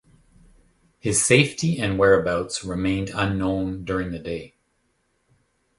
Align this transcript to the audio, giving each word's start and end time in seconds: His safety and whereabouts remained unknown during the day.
His 0.97 1.23
safety 1.23 1.77
and 1.79 1.99
whereabouts 1.99 2.63
remained 2.65 3.11
unknown 3.13 3.85
during 3.85 4.09
the 4.11 4.17
day. 4.17 4.55